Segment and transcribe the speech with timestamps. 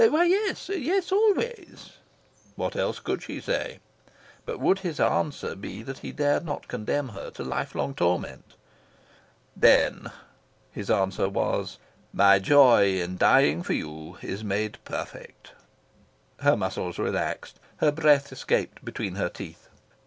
[0.01, 0.67] "Why yes!..
[0.69, 1.91] Y es always."
[2.55, 3.77] What else could she say?
[4.47, 8.55] But would his answer be that he dared not condemn her to lifelong torment?
[9.55, 10.11] "Then,"
[10.71, 11.77] his answer was,
[12.13, 15.51] "my joy in dying for you is made perfect."
[16.39, 17.59] Her muscles relaxed.
[17.77, 19.69] Her breath escaped between her teeth.